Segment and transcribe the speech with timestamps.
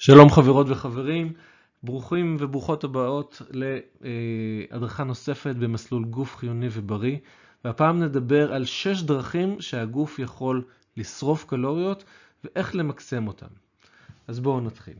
[0.00, 1.32] שלום חברות וחברים,
[1.82, 7.16] ברוכים וברוכות הבאות להדרכה נוספת במסלול גוף חיוני ובריא
[7.64, 10.64] והפעם נדבר על שש דרכים שהגוף יכול
[10.96, 12.04] לשרוף קלוריות
[12.44, 13.46] ואיך למקסם אותן.
[14.28, 14.94] אז בואו נתחיל.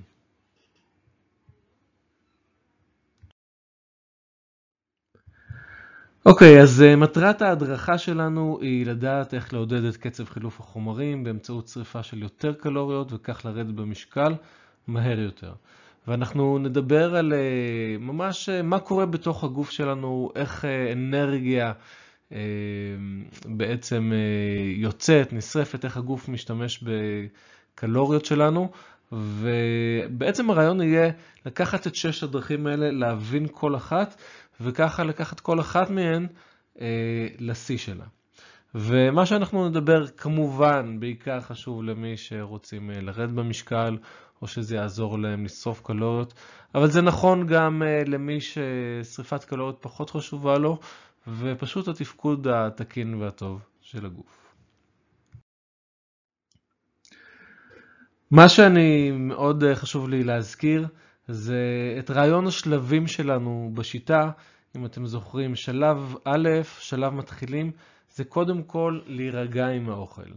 [6.26, 11.24] אוקיי, okay, אז uh, מטרת ההדרכה שלנו היא לדעת איך לעודד את קצב חילוף החומרים
[11.24, 14.34] באמצעות שריפה של יותר קלוריות וכך לרדת במשקל
[14.88, 15.52] מהר יותר.
[16.08, 21.72] ואנחנו נדבר על אה, ממש אה, מה קורה בתוך הגוף שלנו, איך אה, אנרגיה
[23.44, 24.12] בעצם
[24.76, 28.70] יוצאת, נשרפת, איך הגוף משתמש בקלוריות שלנו.
[29.12, 31.10] ובעצם הרעיון יהיה
[31.46, 34.20] לקחת את שש הדרכים האלה, להבין כל אחת,
[34.60, 36.26] וככה לקחת כל אחת מהן
[37.38, 38.04] לשיא שלה.
[38.74, 43.96] ומה שאנחנו נדבר כמובן בעיקר חשוב למי שרוצים לרדת במשקל
[44.42, 46.34] או שזה יעזור להם לשרוף קלוריות,
[46.74, 50.78] אבל זה נכון גם אה, למי ששריפת קלוריות פחות חשובה לו,
[51.28, 54.54] ופשוט התפקוד התקין והטוב של הגוף.
[58.30, 60.86] מה שאני מאוד אה, חשוב לי להזכיר
[61.28, 61.56] זה
[61.98, 64.30] את רעיון השלבים שלנו בשיטה,
[64.76, 67.70] אם אתם זוכרים, שלב א', שלב מתחילים,
[68.14, 70.30] זה קודם כל להירגע עם האוכל.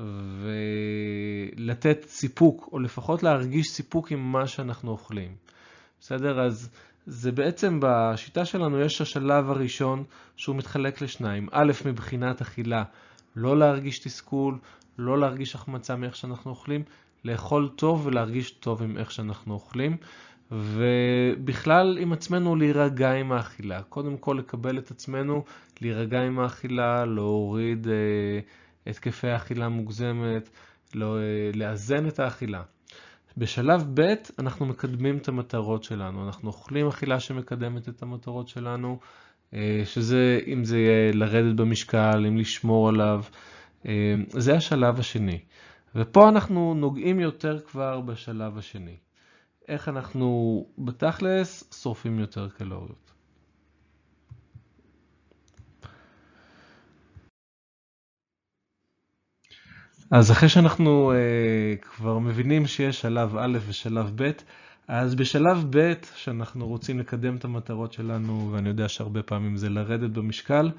[0.00, 5.34] ולתת סיפוק, או לפחות להרגיש סיפוק עם מה שאנחנו אוכלים.
[6.00, 6.40] בסדר?
[6.40, 6.70] אז
[7.06, 10.04] זה בעצם בשיטה שלנו יש השלב הראשון
[10.36, 11.48] שהוא מתחלק לשניים.
[11.52, 12.82] א', מבחינת אכילה,
[13.36, 14.58] לא להרגיש תסכול,
[14.98, 16.82] לא להרגיש החמצה מאיך שאנחנו אוכלים,
[17.24, 19.96] לאכול טוב ולהרגיש טוב עם איך שאנחנו אוכלים.
[20.52, 23.82] ובכלל עם עצמנו להירגע עם האכילה.
[23.82, 25.44] קודם כל לקבל את עצמנו,
[25.80, 27.88] להירגע עם האכילה, להוריד...
[27.88, 28.40] אה,
[28.86, 30.50] התקפי אכילה מוגזמת,
[30.94, 32.62] לא, אה, לאזן את האכילה.
[33.36, 38.98] בשלב ב' אנחנו מקדמים את המטרות שלנו, אנחנו אוכלים אכילה שמקדמת את המטרות שלנו,
[39.54, 43.24] אה, שזה אם זה יהיה לרדת במשקל, אם לשמור עליו,
[43.86, 45.38] אה, זה השלב השני.
[45.94, 48.96] ופה אנחנו נוגעים יותר כבר בשלב השני.
[49.68, 53.07] איך אנחנו בתכלס שורפים יותר קלוריות.
[60.10, 64.30] אז אחרי שאנחנו uh, כבר מבינים שיש שלב א' ושלב ב',
[64.88, 70.10] אז בשלב ב', שאנחנו רוצים לקדם את המטרות שלנו, ואני יודע שהרבה פעמים זה לרדת
[70.10, 70.70] במשקל,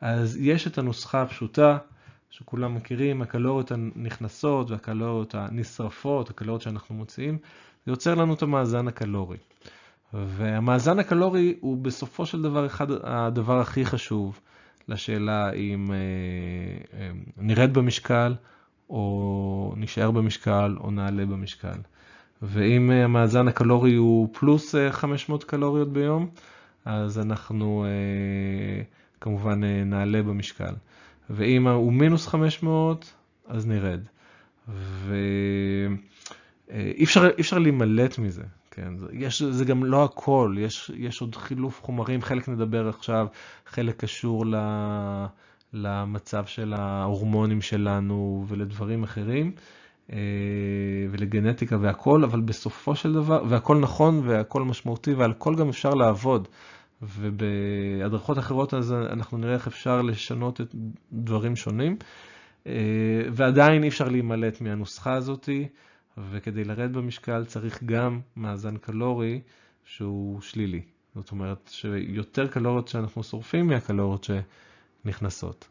[0.00, 1.78] אז יש את הנוסחה הפשוטה
[2.30, 7.38] שכולם מכירים, הקלוריות הנכנסות והקלוריות הנשרפות, הקלוריות שאנחנו מוציאים,
[7.86, 9.38] זה יוצר לנו את המאזן הקלורי.
[10.14, 14.40] והמאזן הקלורי הוא בסופו של דבר אחד הדבר הכי חשוב
[14.88, 16.94] לשאלה אם uh, uh,
[17.36, 18.34] נרד במשקל,
[18.90, 21.78] או נשאר במשקל, או נעלה במשקל.
[22.42, 26.28] ואם אה, המאזן הקלורי הוא פלוס 500 אה, קלוריות ביום,
[26.84, 28.82] אז אנחנו אה,
[29.20, 30.74] כמובן נעלה במשקל.
[31.30, 33.12] ואם הוא מינוס 500,
[33.48, 34.00] אז נרד.
[34.68, 35.94] ואי
[37.04, 38.94] אפשר, אפשר להימלט מזה, כן?
[39.12, 43.26] יש, זה גם לא הכל, יש, יש עוד חילוף חומרים, חלק נדבר עכשיו,
[43.66, 44.54] חלק קשור ל...
[45.72, 49.52] למצב של ההורמונים שלנו ולדברים אחרים,
[50.12, 50.18] אה,
[51.10, 56.48] ולגנטיקה והכל, אבל בסופו של דבר, והכל נכון והכל משמעותי ועל הכל גם אפשר לעבוד.
[57.02, 60.74] ובהדרכות אחרות אז אנחנו נראה איך אפשר לשנות את
[61.12, 61.96] דברים שונים,
[62.66, 62.72] אה,
[63.32, 65.68] ועדיין אי אפשר להימלט מהנוסחה הזאתי,
[66.30, 69.40] וכדי לרדת במשקל צריך גם מאזן קלורי
[69.84, 70.82] שהוא שלילי.
[71.14, 74.30] זאת אומרת שיותר קלוריות שאנחנו שורפים מהקלוריות ש...
[75.06, 75.68] נכנסות.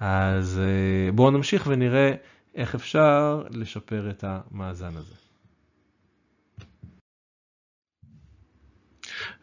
[0.00, 2.14] אז אה, בואו נמשיך ונראה
[2.54, 5.14] איך אפשר לשפר את המאזן הזה.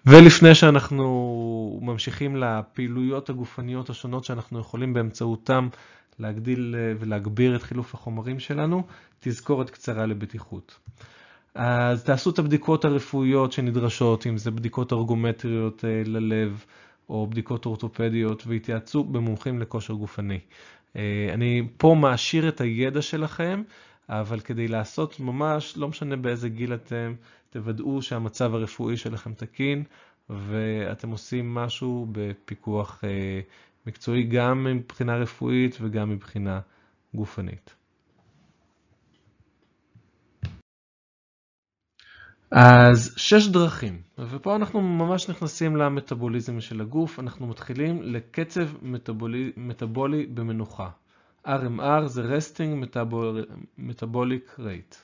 [0.05, 5.67] ולפני שאנחנו ממשיכים לפעילויות הגופניות השונות שאנחנו יכולים באמצעותם
[6.19, 8.83] להגדיל אה, ולהגביר את חילוף החומרים שלנו,
[9.19, 10.79] תזכורת קצרה לבטיחות.
[11.55, 16.65] אז תעשו את הבדיקות הרפואיות שנדרשות, אם זה בדיקות ארגומטריות אה, ללב,
[17.09, 20.39] או בדיקות אורתופדיות והתייעצו במומחים לכושר גופני.
[20.95, 23.63] אה, אני פה מעשיר את הידע שלכם,
[24.09, 27.13] אבל כדי לעשות ממש, לא משנה באיזה גיל אתם,
[27.49, 29.83] תוודאו שהמצב הרפואי שלכם תקין
[30.29, 33.39] ואתם עושים משהו בפיקוח אה,
[33.87, 36.59] מקצועי גם מבחינה רפואית וגם מבחינה
[37.13, 37.78] גופנית.
[42.51, 50.25] אז שש דרכים, ופה אנחנו ממש נכנסים למטאבוליזם של הגוף, אנחנו מתחילים לקצב מטאבולי, מטאבולי
[50.25, 50.89] במנוחה.
[51.47, 52.85] RMR זה Resting
[53.79, 54.95] Metabolic Rate.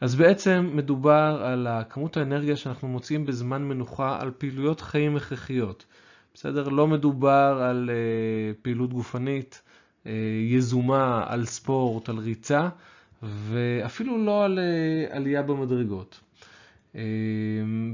[0.00, 5.86] אז בעצם מדובר על כמות האנרגיה שאנחנו מוצאים בזמן מנוחה על פעילויות חיים הכרחיות.
[6.34, 6.68] בסדר?
[6.68, 9.62] לא מדובר על uh, פעילות גופנית
[10.04, 10.08] uh,
[10.50, 12.68] יזומה, על ספורט, על ריצה,
[13.22, 16.20] ואפילו לא על uh, עלייה במדרגות.
[16.92, 16.96] Uh,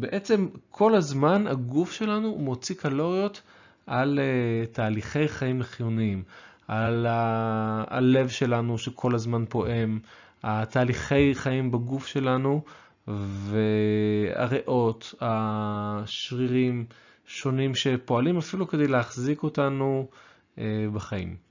[0.01, 3.43] בעצם כל הזמן הגוף שלנו מוציא קלוריות
[3.87, 6.23] על uh, תהליכי חיים חיוניים,
[6.69, 9.99] על הלב שלנו שכל הזמן פועם,
[10.43, 12.63] התהליכי חיים בגוף שלנו
[13.09, 16.87] והריאות, השרירים
[17.27, 20.09] שונים שפועלים אפילו כדי להחזיק אותנו
[20.59, 21.46] אה, בחיים.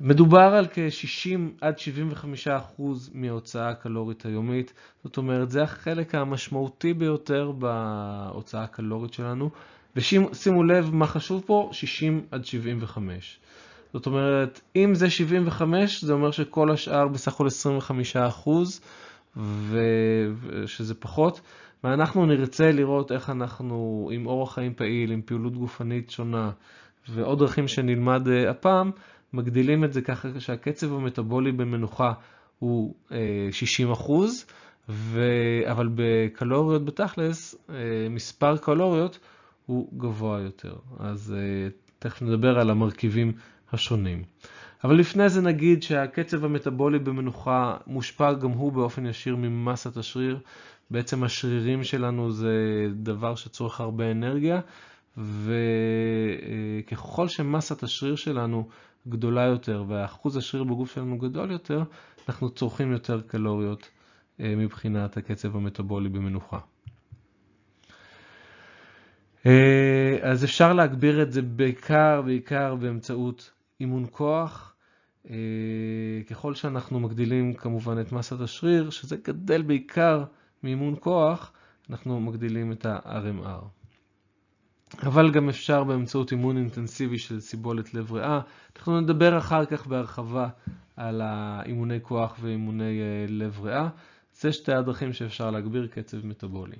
[0.00, 4.72] מדובר על כ-60 עד 75 אחוז מההוצאה הקלורית היומית,
[5.04, 9.50] זאת אומרת זה החלק המשמעותי ביותר בהוצאה הקלורית שלנו,
[9.96, 13.38] ושימו לב מה חשוב פה, 60 עד 75.
[13.92, 18.80] זאת אומרת, אם זה 75, זה אומר שכל השאר בסך הכל 25 אחוז,
[20.66, 21.40] שזה פחות,
[21.84, 26.50] ואנחנו נרצה לראות איך אנחנו עם אורח חיים פעיל, עם פעילות גופנית שונה,
[27.08, 28.90] ועוד דרכים שנלמד אה, הפעם,
[29.34, 32.12] מגדילים את זה ככה שהקצב המטבולי במנוחה
[32.58, 32.94] הוא
[33.50, 34.46] 60 אה, אחוז,
[35.66, 37.74] אבל בקלוריות בתכלס, אה,
[38.10, 39.18] מספר קלוריות
[39.66, 40.74] הוא גבוה יותר.
[40.98, 41.34] אז
[41.98, 43.32] תכף נדבר על המרכיבים
[43.72, 44.22] השונים.
[44.84, 50.38] אבל לפני זה נגיד שהקצב המטבולי במנוחה מושפע גם הוא באופן ישיר ממסת השריר.
[50.90, 52.56] בעצם השרירים שלנו זה
[52.94, 54.60] דבר שצורך הרבה אנרגיה,
[55.16, 58.68] וככל שמסת השריר שלנו
[59.08, 61.82] גדולה יותר והאחוז השריר בגוף שלנו גדול יותר,
[62.28, 63.90] אנחנו צורכים יותר קלוריות
[64.40, 66.58] אה, מבחינת הקצב המטבולי במנוחה.
[69.46, 73.50] אה, אז אפשר להגביר את זה בעיקר, בעיקר באמצעות
[73.80, 74.74] אימון כוח.
[75.30, 75.36] אה,
[76.30, 80.24] ככל שאנחנו מגדילים כמובן את מסת השריר, שזה גדל בעיקר
[80.62, 81.52] מאימון כוח,
[81.90, 83.73] אנחנו מגדילים את ה-RMR.
[85.02, 88.40] אבל גם אפשר באמצעות אימון אינטנסיבי של סיבולת לב ריאה.
[88.76, 90.48] אנחנו נדבר אחר כך בהרחבה
[90.96, 93.88] על האימוני כוח ואימוני אה, לב ריאה.
[94.32, 96.76] זה שתי הדרכים שאפשר להגביר קצב מטאבולי.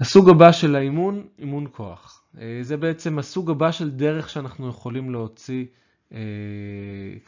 [0.00, 2.24] הסוג הבא של האימון, אימון כוח.
[2.38, 5.66] אה, זה בעצם הסוג הבא של דרך שאנחנו יכולים להוציא
[6.12, 6.18] אה,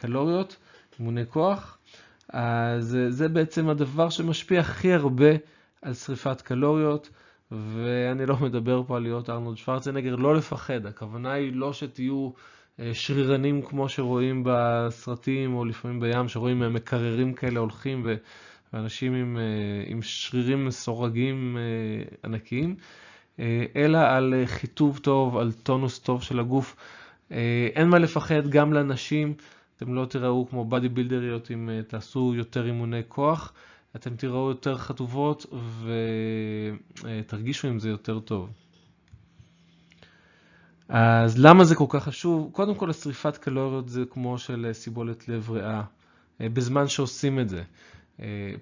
[0.00, 0.56] קלוריות,
[0.98, 1.78] אימוני כוח.
[2.28, 5.30] אז זה בעצם הדבר שמשפיע הכי הרבה
[5.84, 7.10] על שריפת קלוריות,
[7.50, 12.30] ואני לא מדבר פה על להיות ארנולד שוורצנגר, לא לפחד, הכוונה היא לא שתהיו
[12.80, 18.06] אה, שרירנים כמו שרואים בסרטים, או לפעמים בים, שרואים מקררים כאלה הולכים,
[18.72, 19.42] ואנשים עם, אה,
[19.86, 22.76] עם שרירים מסורגים אה, ענקיים,
[23.76, 26.76] אלא על חיטוב טוב, על טונוס טוב של הגוף.
[27.74, 29.34] אין מה לפחד גם לנשים.
[29.76, 33.52] אתם לא תראו כמו בדי בילדריות אם תעשו יותר אימוני כוח,
[33.96, 35.46] אתם תראו יותר חטובות
[37.02, 38.50] ותרגישו עם זה יותר טוב.
[40.88, 42.50] אז למה זה כל כך חשוב?
[42.52, 45.82] קודם כל, השריפת קלוריות זה כמו של אה, סיבולת לב ריאה,
[46.40, 47.62] אה, בזמן שעושים את זה.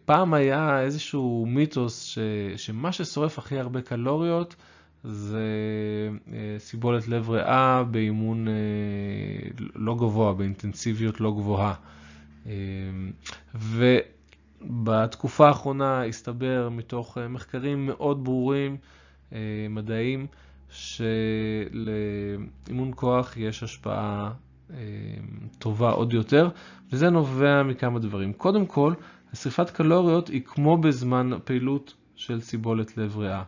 [0.05, 2.19] פעם היה איזשהו מיתוס ש,
[2.57, 4.57] שמה ששורף הכי הרבה קלוריות
[5.05, 5.49] זה
[6.33, 8.55] אה, סיבולת לב ריאה באימון אה,
[9.75, 11.75] לא גבוה, באינטנסיביות לא גבוהה.
[12.47, 12.53] אה,
[14.71, 18.77] ובתקופה האחרונה הסתבר מתוך מחקרים מאוד ברורים,
[19.71, 20.27] מדעיים,
[20.71, 21.81] שלאימון
[22.95, 24.33] כוח יש השפעה
[25.59, 26.49] טובה עוד יותר,
[26.93, 28.33] וזה נובע מכמה דברים.
[28.33, 28.95] קודם כל,
[29.33, 33.43] השריפת קלוריות היא כמו בזמן פעילות של סיבולת לב ריאה.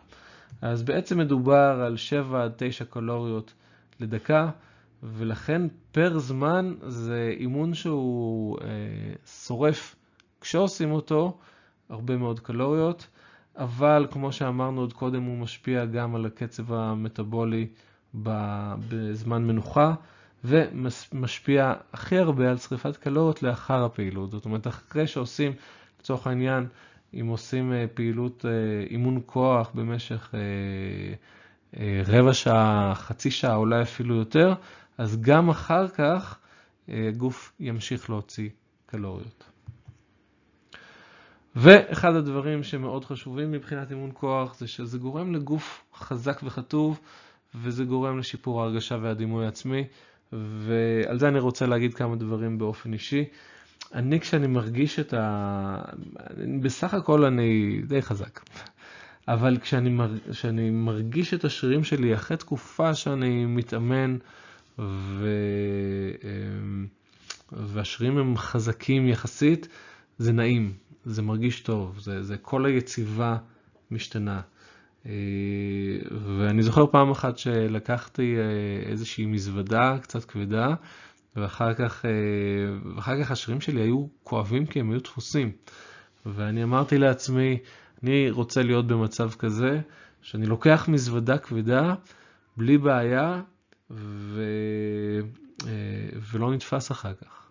[0.61, 3.53] אז בעצם מדובר על 7 עד 9 קלוריות
[3.99, 4.49] לדקה,
[5.03, 8.67] ולכן פר זמן זה אימון שהוא אה,
[9.25, 9.95] שורף
[10.45, 11.37] כשעושים אותו
[11.89, 13.07] הרבה מאוד קלוריות,
[13.55, 17.67] אבל כמו שאמרנו עוד קודם הוא משפיע גם על הקצב המטאבולי
[18.13, 19.93] בזמן מנוחה,
[20.43, 24.31] ומשפיע הכי הרבה על שריפת קלוריות לאחר הפעילות.
[24.31, 25.51] זאת אומרת, אחרי שעושים,
[25.99, 26.67] לצורך העניין,
[27.13, 28.51] אם עושים אה, פעילות אה,
[28.89, 30.33] אימון כוח במשך
[31.77, 34.53] אה, רבע שעה, חצי שעה, אולי אפילו יותר,
[34.97, 36.39] אז גם אחר כך
[37.17, 38.49] גוף ימשיך להוציא
[38.85, 39.54] קלוריות.
[41.55, 46.99] ואחד הדברים שמאוד חשובים מבחינת אימון כוח זה שזה גורם לגוף חזק וכתוב
[47.55, 49.83] וזה גורם לשיפור ההרגשה והדימוי העצמי
[50.33, 53.25] ועל זה אני רוצה להגיד כמה דברים באופן אישי.
[53.93, 55.81] אני כשאני מרגיש את ה...
[56.61, 58.39] בסך הכל אני די חזק.
[59.27, 60.11] אבל כשאני, מר...
[60.31, 64.17] כשאני מרגיש את השרירים שלי אחרי תקופה שאני מתאמן
[64.79, 65.27] ו...
[66.23, 66.87] אמ,
[67.51, 69.67] והשרירים הם חזקים יחסית,
[70.17, 70.73] זה נעים,
[71.05, 73.37] זה מרגיש טוב, זה, זה כל היציבה
[73.91, 74.41] משתנה.
[75.05, 75.11] אה,
[76.37, 80.67] ואני זוכר פעם אחת שלקחתי אה, איזושהי מזוודה קצת כבדה,
[81.35, 82.11] ואחר כך, אה,
[82.95, 85.51] ואחר כך השרירים שלי היו כואבים כי הם היו דפוסים.
[86.25, 87.57] ואני אמרתי לעצמי,
[88.03, 89.81] אני רוצה להיות במצב כזה,
[90.21, 91.95] שאני לוקח מזוודה כבדה,
[92.57, 93.41] בלי בעיה,
[93.91, 94.43] ו...
[96.31, 97.44] ולא נתפס אחר כך.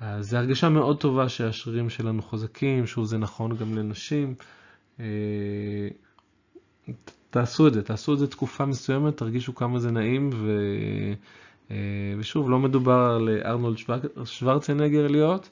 [0.00, 4.34] אז זו הרגשה מאוד טובה שהשרירים שלנו חזקים, שוב זה נכון גם לנשים.
[7.30, 10.58] תעשו את זה, תעשו את זה תקופה מסוימת, תרגישו כמה זה נעים, ו...
[11.70, 11.76] אה,
[12.18, 13.76] ושוב, לא מדובר על ארנולד
[14.24, 15.48] שוורצנגר להיות,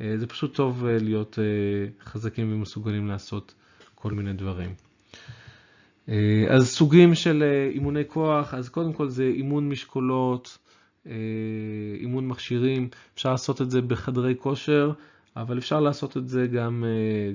[0.00, 1.38] אה, זה פשוט טוב אה, להיות
[2.04, 3.54] חזקים ומסוגלים לעשות
[3.94, 4.74] כל מיני דברים.
[6.48, 10.58] אז סוגים של אימוני כוח, אז קודם כל זה אימון משקולות,
[12.00, 14.92] אימון מכשירים, אפשר לעשות את זה בחדרי כושר,
[15.36, 16.84] אבל אפשר לעשות את זה גם,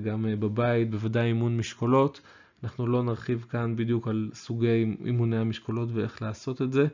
[0.04, 2.22] גם בבית, בוודאי אימון משקולות.
[2.64, 6.88] אנחנו לא נרחיב כאן בדיוק על סוגי אימוני המשקולות ואיך לעשות את זה,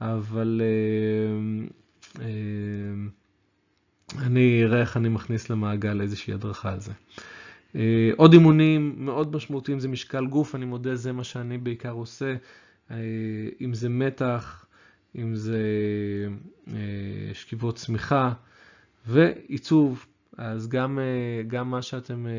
[0.00, 1.66] אבל אה,
[2.24, 2.94] אה,
[4.26, 6.92] אני אראה איך אני מכניס למעגל איזושהי הדרכה על זה.
[7.76, 12.34] אה, עוד אימונים מאוד משמעותיים זה משקל גוף, אני מודה, זה מה שאני בעיקר עושה,
[13.60, 14.65] אם זה מתח,
[15.18, 15.58] אם זה
[17.32, 18.32] שכיבות צמיחה
[19.06, 20.06] ועיצוב.
[20.36, 22.32] אז גם, אה, גם מה שאתם אה,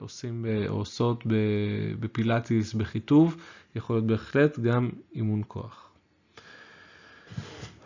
[0.00, 1.24] עושים או עושות
[2.00, 3.36] בפילאטיס, בחיטוב,
[3.76, 5.92] יכול להיות בהחלט גם אימון כוח.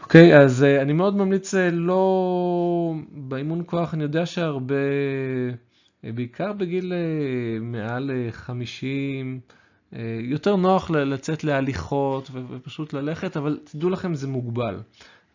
[0.03, 2.95] אוקיי, okay, אז אה, אני מאוד ממליץ לא...
[3.13, 4.75] באימון כוח, אני יודע שהרבה,
[6.05, 6.93] בעיקר בגיל
[7.61, 9.41] מעל 50,
[10.21, 14.81] יותר נוח לצאת להליכות ופשוט ללכת, אבל תדעו לכם, זה מוגבל.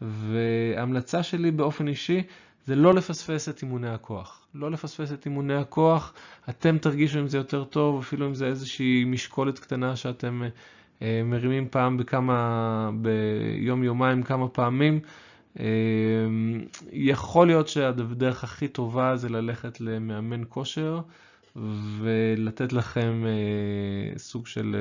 [0.02, 2.24] וההמלצה שלי באופן אישי,
[2.66, 4.46] זה לא לפספס את אימוני הכוח.
[4.56, 6.14] לא לפספס את אימוני הכוח,
[6.50, 10.44] אתם תרגישו עם זה יותר טוב, אפילו אם זה איזושהי משקולת קטנה שאתם
[11.02, 15.00] אה, מרימים פעם בכמה, ביום יומיים כמה פעמים.
[15.60, 15.66] אה,
[16.92, 21.02] יכול להיות שהדרך הכי טובה זה ללכת למאמן כושר
[22.00, 24.76] ולתת לכם אה, סוג של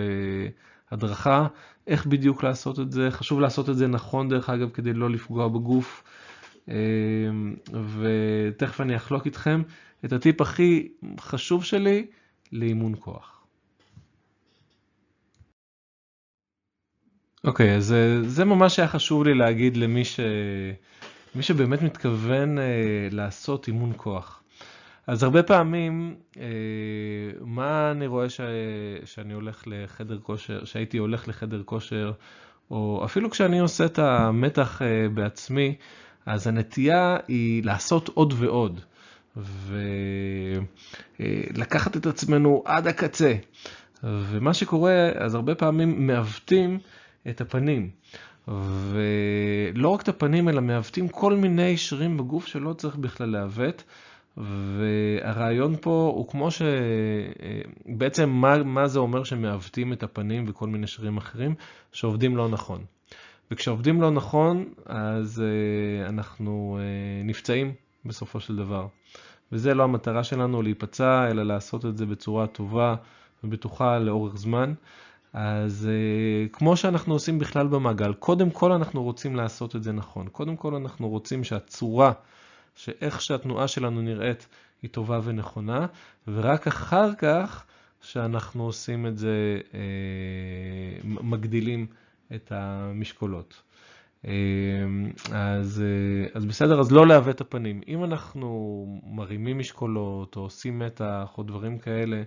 [0.90, 1.46] הדרכה,
[1.86, 3.10] איך בדיוק לעשות את זה.
[3.10, 6.04] חשוב לעשות את זה נכון דרך אגב כדי לא לפגוע בגוף.
[6.68, 7.54] אמ,
[7.98, 9.62] ותכף אני אחלוק איתכם
[10.04, 10.88] את הטיפ הכי
[11.20, 12.06] חשוב שלי
[12.52, 13.44] לאימון כוח.
[17.44, 20.20] אוקיי, okay, אז אה, זה ממש היה חשוב לי להגיד למי ש...
[21.34, 24.43] מי שבאמת מתכוון אה, לעשות אימון כוח.
[25.06, 26.44] אז הרבה פעמים, אה,
[27.40, 28.40] מה אני רואה ש...
[29.04, 32.12] שאני הולך לחדר כושר, שהייתי הולך לחדר כושר,
[32.70, 34.80] או אפילו כשאני עושה את המתח
[35.14, 35.74] בעצמי,
[36.26, 38.80] אז הנטייה היא לעשות עוד ועוד,
[41.20, 43.34] ולקחת את עצמנו עד הקצה.
[44.02, 46.78] ומה שקורה, אז הרבה פעמים מעוותים
[47.28, 47.90] את הפנים.
[48.48, 53.84] ולא רק את הפנים, אלא מעוותים כל מיני שרירים בגוף שלא צריך בכלל לעוות.
[54.36, 56.62] והרעיון פה הוא כמו ש...
[57.86, 61.54] בעצם מה, מה זה אומר שמעוותים את הפנים וכל מיני שרירים אחרים?
[61.92, 62.84] שעובדים לא נכון.
[63.50, 67.72] וכשעובדים לא נכון, אז uh, אנחנו uh, נפצעים
[68.04, 68.86] בסופו של דבר.
[69.52, 72.94] וזה לא המטרה שלנו להיפצע, אלא לעשות את זה בצורה טובה
[73.44, 74.74] ובטוחה לאורך זמן.
[75.32, 75.88] אז
[76.52, 80.28] כמו שאנחנו עושים בכלל במעגל, קודם כל אנחנו רוצים לעשות את זה נכון.
[80.28, 82.12] קודם כל אנחנו רוצים שהצורה,
[82.74, 84.48] שאיך שהתנועה שלנו נראית,
[84.82, 85.86] היא טובה ונכונה,
[86.28, 87.66] ורק אחר כך
[88.00, 89.74] שאנחנו עושים את זה, uh,
[91.04, 91.86] מגדילים
[92.34, 93.62] את המשקולות.
[94.24, 97.80] אמ, אז, אה, אז בסדר, אז לא לעוות את הפנים.
[97.88, 102.22] אם אנחנו מרימים משקולות או עושים מתח או דברים כאלה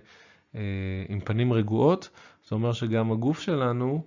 [0.54, 0.60] אה,
[1.08, 2.10] עם פנים רגועות,
[2.48, 4.06] זה אומר שגם הגוף שלנו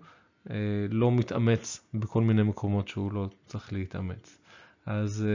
[0.50, 0.56] אה,
[0.90, 4.41] לא מתאמץ בכל מיני מקומות שהוא לא צריך להתאמץ.
[4.86, 5.26] אז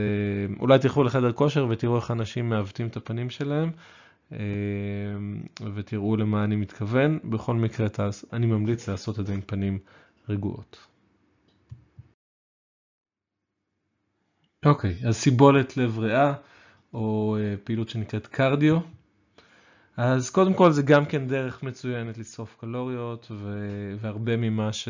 [0.59, 3.71] אולי תלכו לחדר כושר ותראו איך אנשים מעוותים את הפנים שלהם
[5.75, 7.19] ותראו למה אני מתכוון.
[7.23, 7.87] בכל מקרה,
[8.33, 9.79] אני ממליץ לעשות את זה עם פנים
[10.29, 10.87] רגועות.
[14.65, 16.33] אוקיי, אז סיבולת לב ריאה,
[16.93, 18.79] או אה, פעילות שנקראת קרדיו.
[19.97, 23.31] אז קודם כל זה גם כן דרך מצוינת לשרוף קלוריות,
[23.99, 24.89] והרבה ממה ש...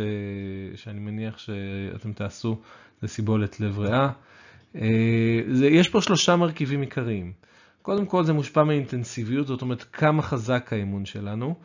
[0.76, 2.62] שאני מניח שאתם תעשו
[3.02, 4.10] זה סיבולת לב ריאה.
[4.82, 5.68] אה, זה...
[5.68, 7.34] יש פה שלושה מרכיבים עיקריים.
[7.82, 11.56] קודם כל זה מושפע מאינטנסיביות, זאת אומרת כמה חזק האימון שלנו,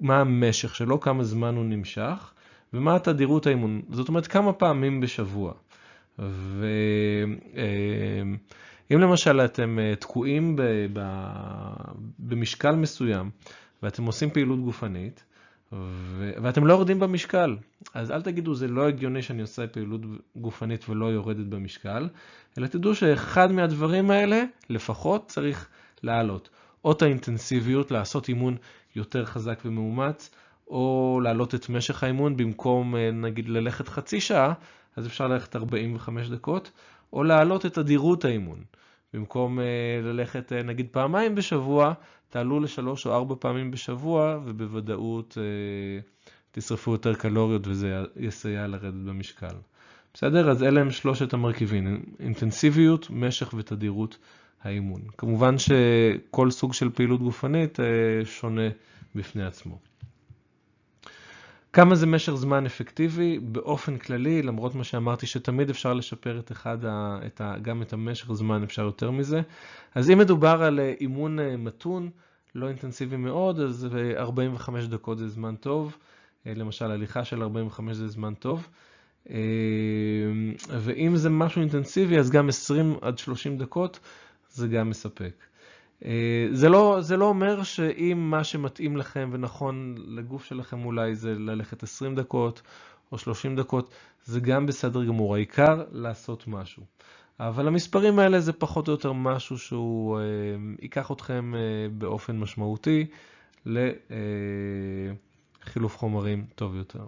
[0.00, 2.32] מה המשך שלו, כמה זמן הוא נמשך,
[2.72, 5.52] ומה התדירות האימון, זאת אומרת כמה פעמים בשבוע.
[6.18, 6.68] ואם
[8.90, 10.56] למשל אתם תקועים
[12.18, 13.30] במשקל מסוים
[13.82, 15.24] ואתם עושים פעילות גופנית,
[15.72, 16.30] ו...
[16.42, 17.56] ואתם לא יורדים במשקל,
[17.94, 20.00] אז אל תגידו זה לא הגיוני שאני עושה פעילות
[20.36, 22.08] גופנית ולא יורדת במשקל,
[22.58, 25.68] אלא תדעו שאחד מהדברים האלה לפחות צריך
[26.02, 26.48] לעלות.
[26.84, 28.56] או את האינטנסיביות, לעשות אימון
[28.96, 30.30] יותר חזק ומאומץ,
[30.68, 34.52] או להעלות את משך האימון במקום נגיד ללכת חצי שעה,
[34.96, 36.70] אז אפשר ללכת 45 דקות,
[37.12, 38.62] או להעלות את אדירות האימון.
[39.14, 39.58] במקום
[40.02, 41.92] ללכת נגיד פעמיים בשבוע,
[42.28, 45.38] תעלו לשלוש או ארבע פעמים בשבוע, ובוודאות
[46.52, 49.54] תשרפו יותר קלוריות וזה יסייע לרדת במשקל.
[50.14, 50.50] בסדר?
[50.50, 54.18] אז אלה הם שלושת המרכיבים, אינטנסיביות, משך ותדירות
[54.62, 55.00] האימון.
[55.18, 57.78] כמובן שכל סוג של פעילות גופנית
[58.24, 58.68] שונה
[59.14, 59.78] בפני עצמו.
[61.72, 63.38] כמה זה משך זמן אפקטיבי?
[63.38, 67.92] באופן כללי, למרות מה שאמרתי שתמיד אפשר לשפר את אחד, ה, את ה, גם את
[67.92, 69.40] המשך זמן, אפשר יותר מזה.
[69.94, 72.10] אז אם מדובר על אימון מתון,
[72.54, 75.96] לא אינטנסיבי מאוד, אז 45 דקות זה זמן טוב.
[76.46, 78.68] למשל, הליכה של 45 זה זמן טוב.
[80.68, 84.00] ואם זה משהו אינטנסיבי, אז גם 20 עד 30 דקות
[84.50, 85.47] זה גם מספק.
[86.52, 91.82] זה לא, זה לא אומר שאם מה שמתאים לכם ונכון לגוף שלכם אולי זה ללכת
[91.82, 92.62] 20 דקות
[93.12, 96.82] או 30 דקות, זה גם בסדר גמור, העיקר לעשות משהו.
[97.40, 100.20] אבל המספרים האלה זה פחות או יותר משהו שהוא
[100.82, 101.52] ייקח אתכם
[101.98, 103.06] באופן משמעותי
[103.66, 103.86] לחילוף
[105.96, 107.06] חומרים טוב יותר.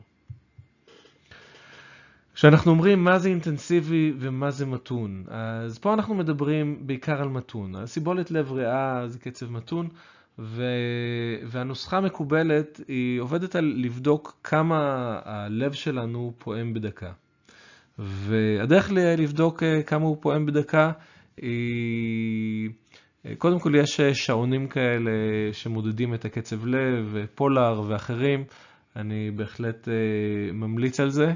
[2.41, 7.75] כשאנחנו אומרים מה זה אינטנסיבי ומה זה מתון, אז פה אנחנו מדברים בעיקר על מתון.
[7.75, 9.89] הסיבולת לב ריאה זה קצב מתון,
[10.39, 10.65] ו...
[11.47, 14.79] והנוסחה המקובלת היא עובדת על לבדוק כמה
[15.25, 17.13] הלב שלנו פועם בדקה.
[17.99, 20.93] והדרך לבדוק כמה הוא פועם בדקה
[21.37, 22.71] היא...
[23.39, 25.11] קודם כל יש שעונים כאלה
[25.53, 28.45] שמודדים את הקצב לב, פולאר ואחרים,
[28.97, 29.89] אני בהחלט
[30.53, 31.35] ממליץ על זה.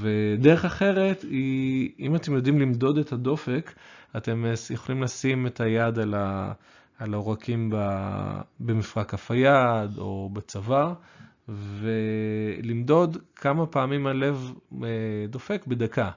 [0.00, 3.74] ודרך אחרת היא, אם אתם יודעים למדוד את הדופק,
[4.16, 5.98] אתם יכולים לשים את היד
[6.98, 7.72] על העורקים
[8.60, 10.92] במפרק כף היד או בצוואר,
[11.48, 14.52] ולמדוד כמה פעמים הלב
[15.28, 16.10] דופק בדקה.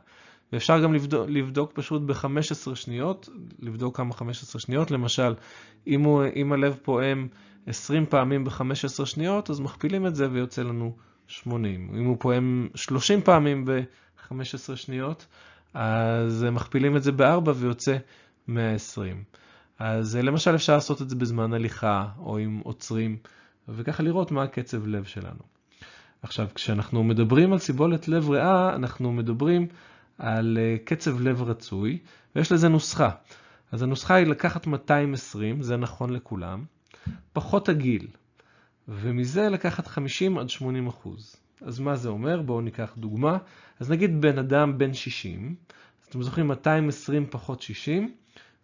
[0.53, 5.33] ואפשר גם לבדוק, לבדוק פשוט ב-15 שניות, לבדוק כמה 15 שניות, למשל,
[5.87, 7.27] אם, הוא, אם הלב פועם
[7.67, 10.95] 20 פעמים ב-15 שניות, אז מכפילים את זה ויוצא לנו
[11.27, 11.89] 80.
[11.95, 15.25] אם הוא פועם 30 פעמים ב-15 שניות,
[15.73, 17.97] אז מכפילים את זה ב-4 ויוצא
[18.47, 19.23] 120.
[19.79, 23.17] אז למשל אפשר לעשות את זה בזמן הליכה או עם עוצרים,
[23.69, 25.43] וככה לראות מה הקצב לב שלנו.
[26.21, 29.67] עכשיו, כשאנחנו מדברים על סיבולת לב ריאה, אנחנו מדברים
[30.17, 31.99] על קצב לב רצוי,
[32.35, 33.09] ויש לזה נוסחה.
[33.71, 36.65] אז הנוסחה היא לקחת 220, זה נכון לכולם,
[37.33, 38.07] פחות הגיל,
[38.87, 41.35] ומזה לקחת 50 עד 80 אחוז.
[41.61, 42.41] אז מה זה אומר?
[42.41, 43.37] בואו ניקח דוגמה.
[43.79, 45.55] אז נגיד בן אדם בן 60,
[46.01, 48.13] אז אתם זוכרים 220 פחות 60,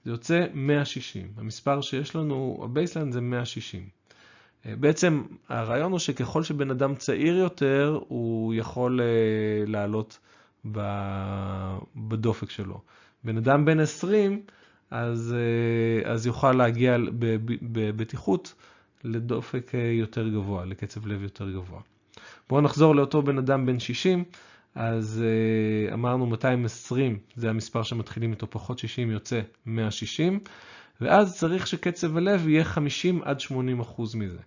[0.06, 1.28] זה יוצא 160.
[1.38, 3.90] המספר שיש לנו, ה-baseline זה 160.
[4.66, 9.02] בעצם הרעיון הוא שככל שבן אדם צעיר יותר, הוא יכול
[9.68, 10.20] לעלות
[11.96, 12.82] בדופק שלו.
[13.24, 14.42] בן אדם בן 20,
[14.92, 15.36] אז,
[16.06, 16.98] אז יוכל להגיע
[17.62, 18.54] בבטיחות
[19.04, 21.80] לדופק יותר גבוה, לקצב לב יותר גבוה.
[22.50, 24.24] בואו נחזור לאותו בן אדם בן 60,
[24.76, 25.24] אז
[25.94, 30.40] אמרנו 220 זה המספר שמתחילים איתו, פחות 60 יוצא 160,
[31.02, 34.40] ואז צריך שקצב הלב יהיה 50 עד 80 אחוז מזה.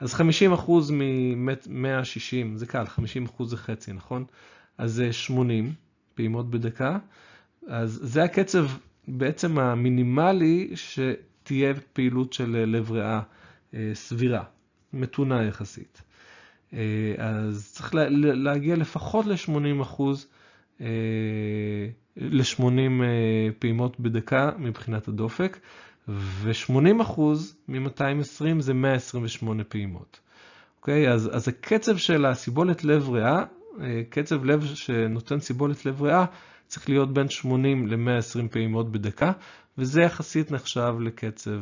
[0.00, 4.24] אז 50 אחוז מ-160 זה קל, 50 אחוז זה חצי, נכון?
[4.78, 5.72] אז זה 80
[6.14, 6.98] פעימות בדקה,
[7.68, 8.66] אז זה הקצב
[9.08, 13.20] בעצם המינימלי שתהיה פעילות של לב ריאה
[13.92, 14.44] סבירה,
[14.92, 16.02] מתונה יחסית.
[17.18, 17.94] אז צריך
[18.34, 20.26] להגיע לפחות ל-80 אחוז,
[22.16, 23.02] ל-80
[23.58, 25.58] פעימות בדקה מבחינת הדופק,
[26.08, 30.20] ו-80 אחוז מ-220 זה 128 פעימות.
[30.80, 31.12] אוקיי?
[31.12, 33.44] אז, אז הקצב של הסיבולת לב ריאה,
[34.10, 36.24] קצב לב שנותן סיבולת לב ריאה,
[36.68, 39.32] צריך להיות בין 80 ל-120 פעימות בדקה,
[39.78, 41.60] וזה יחסית נחשב לקצב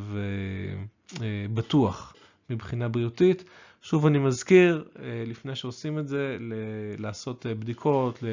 [1.55, 2.15] בטוח
[2.51, 3.45] מבחינה בריאותית.
[3.83, 4.89] שוב אני מזכיר,
[5.27, 6.37] לפני שעושים את זה,
[6.99, 8.25] לעשות בדיקות,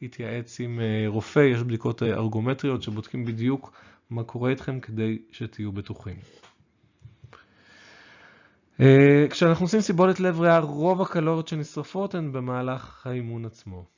[0.00, 3.72] להתייעץ עם רופא, יש בדיקות ארגומטריות שבודקים בדיוק
[4.10, 6.16] מה קורה איתכם כדי שתהיו בטוחים.
[9.30, 13.93] כשאנחנו עושים סיבולת לב ריאה, רוב הקלוריות שנשרפות הן במהלך האימון עצמו.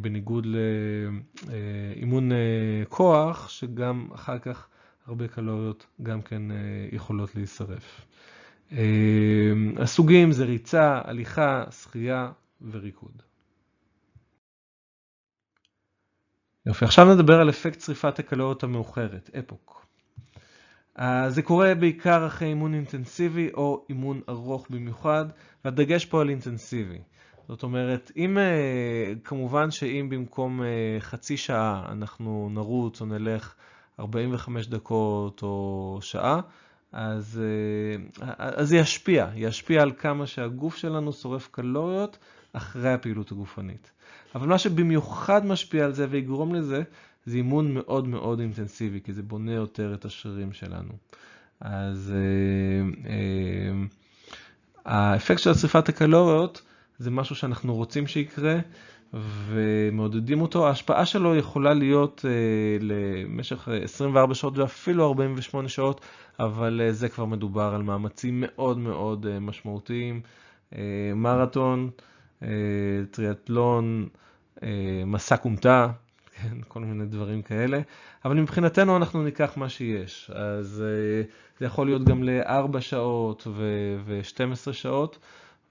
[0.00, 2.30] בניגוד לאימון
[2.88, 4.68] כוח, שגם אחר כך
[5.06, 6.42] הרבה קלוריות גם כן
[6.92, 8.06] יכולות להישרף.
[9.76, 12.32] הסוגים זה ריצה, הליכה, שחייה
[12.70, 13.22] וריקוד.
[16.66, 19.86] יופי, עכשיו נדבר על אפקט שריפת הקלוריות המאוחרת, אפוק.
[21.28, 25.24] זה קורה בעיקר אחרי אימון אינטנסיבי או אימון ארוך במיוחד,
[25.64, 26.98] והדגש פה על אינטנסיבי.
[27.48, 28.38] זאת אומרת, אם,
[29.24, 30.60] כמובן שאם במקום
[31.00, 33.54] חצי שעה אנחנו נרוץ או נלך
[34.00, 36.40] 45 דקות או שעה,
[36.92, 37.40] אז,
[38.38, 42.18] אז זה ישפיע, ישפיע על כמה שהגוף שלנו שורף קלוריות
[42.52, 43.90] אחרי הפעילות הגופנית.
[44.34, 46.82] אבל מה שבמיוחד משפיע על זה ויגרום לזה,
[47.26, 50.92] זה אימון מאוד מאוד אינטנסיבי, כי זה בונה יותר את השרירים שלנו.
[51.60, 53.84] אז אה, אה,
[54.84, 56.62] האפקט של שריפת הקלוריות
[57.02, 58.58] זה משהו שאנחנו רוצים שיקרה
[59.46, 60.66] ומעודדים אותו.
[60.66, 62.30] ההשפעה שלו יכולה להיות אה,
[62.80, 66.00] למשך 24 שעות ואפילו 48 שעות,
[66.38, 70.20] אבל זה כבר מדובר על מאמצים מאוד מאוד משמעותיים.
[71.14, 71.90] מרתון,
[73.10, 74.08] טריאטלון,
[75.06, 75.86] מסע כומתה,
[76.34, 77.80] כן, כל מיני דברים כאלה,
[78.24, 80.30] אבל מבחינתנו אנחנו ניקח מה שיש.
[80.34, 80.84] אז
[81.58, 83.46] זה יכול להיות גם ל-4 שעות
[84.04, 85.18] ו-12 שעות,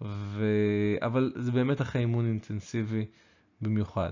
[0.02, 0.46] ו...
[1.02, 3.06] אבל זה באמת אחרי אימון אינטנסיבי
[3.62, 4.12] במיוחד.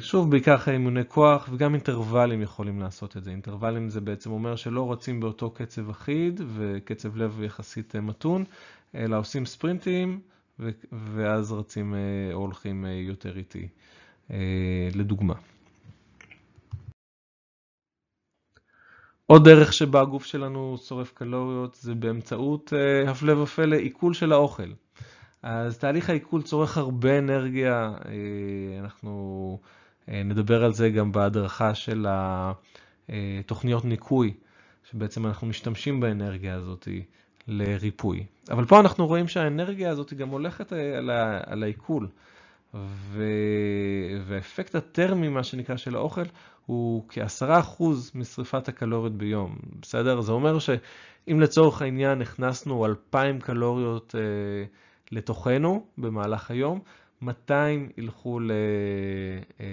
[0.00, 3.30] שוב, בעיקר אחרי אימוני כוח וגם אינטרוולים יכולים לעשות את זה.
[3.30, 8.44] אינטרוולים זה בעצם אומר שלא רצים באותו קצב אחיד וקצב לב יחסית מתון,
[8.94, 10.20] אלא עושים ספרינטים
[10.92, 11.94] ואז רצים
[12.32, 13.68] או הולכים יותר איטי,
[14.94, 15.34] לדוגמה.
[19.30, 22.72] עוד דרך שבה הגוף שלנו שורף קלוריות זה באמצעות,
[23.08, 24.70] הפלא ופלא, עיכול של האוכל.
[25.42, 27.92] אז תהליך העיכול צורך הרבה אנרגיה,
[28.80, 29.58] אנחנו
[30.08, 32.06] נדבר על זה גם בהדרכה של
[33.08, 34.34] התוכניות ניקוי,
[34.90, 36.88] שבעצם אנחנו משתמשים באנרגיה הזאת
[37.48, 38.24] לריפוי.
[38.50, 40.72] אבל פה אנחנו רואים שהאנרגיה הזאת גם הולכת
[41.46, 42.08] על העיכול.
[44.26, 46.22] והאפקט הטרמי, מה שנקרא, של האוכל,
[46.66, 47.82] הוא כ-10%
[48.14, 50.20] משריפת הקלוריות ביום, בסדר?
[50.20, 54.20] זה אומר שאם לצורך העניין הכנסנו 2,000 קלוריות אה,
[55.12, 56.80] לתוכנו במהלך היום,
[57.22, 58.52] 200 ילכו ל...
[59.60, 59.66] אה,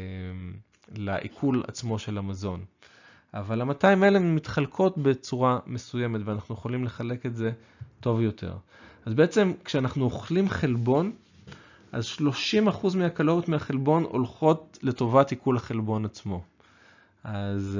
[0.95, 2.65] לעיכול עצמו של המזון.
[3.34, 7.51] אבל ה-200 האלה מתחלקות בצורה מסוימת ואנחנו יכולים לחלק את זה
[7.99, 8.53] טוב יותר.
[9.05, 11.12] אז בעצם כשאנחנו אוכלים חלבון,
[11.95, 16.43] אז 30% מהקלוריות מהחלבון הולכות לטובת עיכול החלבון עצמו.
[17.23, 17.79] אז,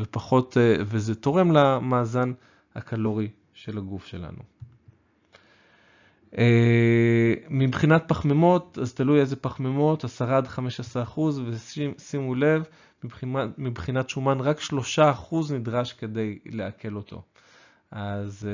[0.00, 2.32] ופחות, וזה תורם למאזן
[2.74, 4.42] הקלורי של הגוף שלנו.
[7.50, 12.64] מבחינת פחמימות, אז תלוי איזה פחמימות, 10 עד 15 אחוז, ושימו לב,
[13.04, 17.22] מבחינת, מבחינת שומן רק 3 אחוז נדרש כדי לעכל אותו.
[17.90, 18.48] אז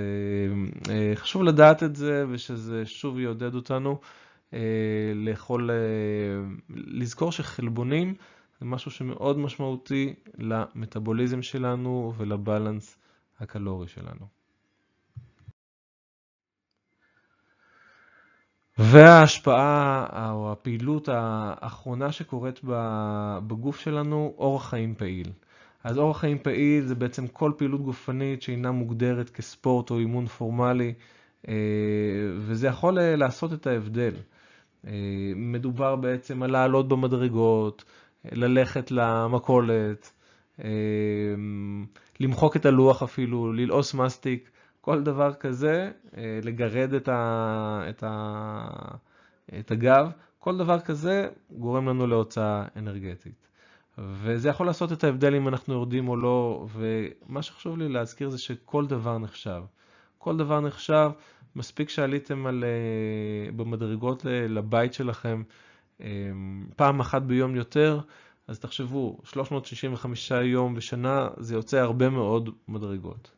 [1.15, 4.01] חשוב לדעת את זה, ושזה שוב יעודד אותנו
[5.15, 5.71] לאכול,
[6.69, 8.15] לזכור שחלבונים
[8.61, 12.99] זה משהו שמאוד משמעותי למטאבוליזם שלנו ולבלנס
[13.41, 14.27] הקלורי שלנו.
[18.79, 22.61] וההשפעה או הפעילות האחרונה שקורית
[23.47, 25.33] בגוף שלנו, אורח חיים פעיל.
[25.87, 30.95] אז אורח חיים פעיל זה בעצם כל פעילות גופנית שאינה מוגדרת כספורט או אימון פורמלי,
[32.39, 34.15] וזה יכול לעשות את ההבדל.
[35.37, 37.85] מדובר בעצם על לעלות במדרגות,
[38.25, 40.13] ללכת למכולת,
[42.21, 45.91] למחוק את הלוח אפילו, ללעוס מסטיק, כל דבר כזה,
[46.43, 48.69] לגרד את, ה, את, ה,
[49.59, 53.46] את הגב, כל דבר כזה גורם לנו להוצאה אנרגטית.
[53.99, 58.39] וזה יכול לעשות את ההבדל אם אנחנו יורדים או לא, ומה שחשוב לי להזכיר זה
[58.39, 59.63] שכל דבר נחשב.
[60.19, 61.11] כל דבר נחשב,
[61.57, 62.65] מספיק שעליתם על,
[63.57, 65.43] במדרגות לבית שלכם
[66.77, 68.01] פעם אחת ביום יותר,
[68.49, 73.31] אז תחשבו, 365 יום בשנה זה יוצא הרבה מאוד מדרגות.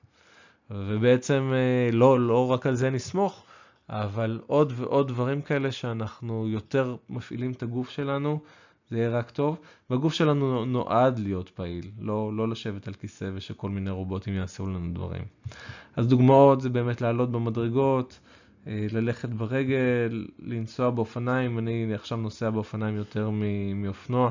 [0.71, 1.53] ובעצם
[1.92, 3.44] לא, לא רק על זה נסמוך,
[3.88, 8.40] אבל עוד ועוד דברים כאלה שאנחנו יותר מפעילים את הגוף שלנו,
[8.90, 9.59] זה יהיה רק טוב.
[9.90, 14.94] והגוף שלנו נועד להיות פעיל, לא, לא לשבת על כיסא ושכל מיני רובוטים יעשו לנו
[14.94, 15.22] דברים.
[15.96, 18.20] אז דוגמאות זה באמת לעלות במדרגות,
[18.66, 23.31] ללכת ברגל, לנסוע באופניים, אני עכשיו נוסע באופניים יותר
[23.74, 24.31] מאופנוע,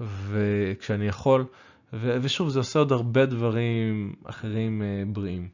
[0.00, 1.44] וכשאני יכול,
[1.92, 5.48] ושוב זה עושה עוד הרבה דברים אחרים בריאים.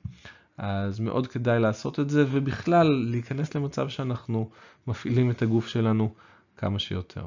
[0.59, 4.51] אז מאוד כדאי לעשות את זה, ובכלל להיכנס למצב שאנחנו
[4.87, 6.15] מפעילים את הגוף שלנו
[6.57, 7.25] כמה שיותר.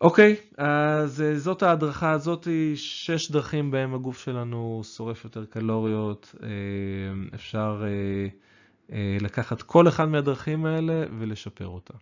[0.00, 6.34] אוקיי, אז אה, זאת ההדרכה הזאת, שש דרכים בהם הגוף שלנו שורף יותר קלוריות.
[6.42, 6.48] אה,
[7.34, 7.84] אפשר
[8.92, 11.94] אה, לקחת כל אחד מהדרכים האלה ולשפר אותה.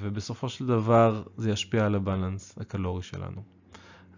[0.00, 3.42] ובסופו של דבר זה ישפיע על הבלנס הקלורי שלנו.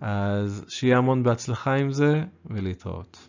[0.00, 3.28] אז שיהיה המון בהצלחה עם זה ולהתראות.